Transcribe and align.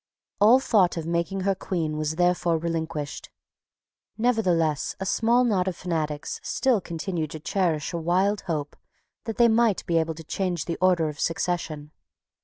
All 0.39 0.59
thought 0.59 0.97
of 0.97 1.05
making 1.05 1.41
her 1.41 1.53
Queen 1.53 1.95
was 1.95 2.15
therefore 2.15 2.57
relinquished. 2.57 3.29
Nevertheless, 4.17 4.95
a 4.99 5.05
small 5.05 5.43
knot 5.43 5.67
of 5.67 5.75
fanatics 5.75 6.41
still 6.43 6.81
continued 6.81 7.29
to 7.29 7.39
cherish 7.39 7.93
a 7.93 7.97
wild 7.99 8.41
hope 8.47 8.75
that 9.25 9.37
they 9.37 9.47
might 9.47 9.85
be 9.85 9.99
able 9.99 10.15
to 10.15 10.23
change 10.23 10.65
the 10.65 10.79
order 10.81 11.07
of 11.07 11.19
succession. 11.19 11.91